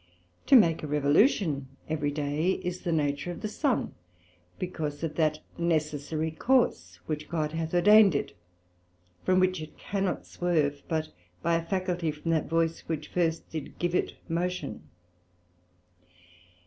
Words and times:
To 0.47 0.55
make 0.55 0.81
a 0.81 0.87
revolution 0.87 1.67
every 1.87 2.09
day, 2.09 2.53
is 2.63 2.81
the 2.81 2.91
Nature 2.91 3.29
of 3.29 3.41
the 3.41 3.47
Sun, 3.47 3.93
because 4.57 5.03
of 5.03 5.13
that 5.13 5.41
necessary 5.59 6.31
course 6.31 6.99
which 7.05 7.29
God 7.29 7.51
hath 7.51 7.75
ordained 7.75 8.15
it, 8.15 8.35
from 9.23 9.39
which 9.39 9.61
it 9.61 9.77
cannot 9.77 10.25
swerve 10.25 10.81
but 10.87 11.09
by 11.43 11.53
a 11.53 11.63
faculty 11.63 12.09
from 12.09 12.31
that 12.31 12.49
voice 12.49 12.79
which 12.87 13.09
first 13.09 13.47
did 13.51 13.77
give 13.77 13.93
it 13.93 14.15
motion. 14.27 14.81